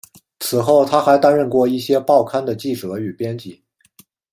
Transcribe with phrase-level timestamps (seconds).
[0.39, 3.63] 此后他还曾担任过一些报刊的记者与编辑。